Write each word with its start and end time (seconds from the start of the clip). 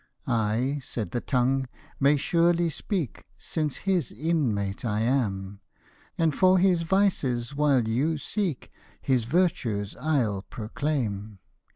42 0.25 0.31
11 0.31 0.41
I," 0.41 0.79
said 0.79 1.11
the 1.11 1.21
tongue," 1.21 1.67
may 1.99 2.15
surely 2.17 2.69
speak, 2.71 3.23
Since 3.37 3.77
I 3.77 3.81
his 3.81 4.11
inmate 4.11 4.83
am; 4.83 5.59
And 6.17 6.33
for 6.33 6.57
his 6.57 6.81
vices 6.81 7.53
while 7.55 7.87
you 7.87 8.17
seek, 8.17 8.71
His 8.99 9.25
virtues 9.25 9.95
I'll 9.99 10.41
proclaim. 10.41 11.37